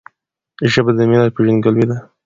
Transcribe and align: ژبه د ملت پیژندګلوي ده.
ژبه 0.71 0.91
د 0.97 0.99
ملت 1.09 1.31
پیژندګلوي 1.35 1.85
ده. 1.89 1.97